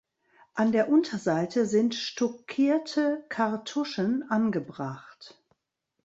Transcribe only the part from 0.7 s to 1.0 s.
der